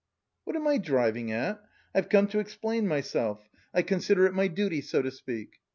[0.45, 1.63] "What am I driving at?
[1.93, 5.57] I've come to explain myself, I consider it my duty, so to speak.